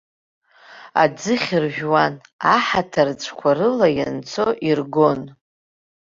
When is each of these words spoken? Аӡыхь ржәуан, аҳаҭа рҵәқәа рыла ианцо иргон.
Аӡыхь 1.03 1.51
ржәуан, 1.63 2.13
аҳаҭа 2.53 3.01
рҵәқәа 3.07 3.51
рыла 3.57 3.87
ианцо 3.97 4.45
иргон. 4.69 5.21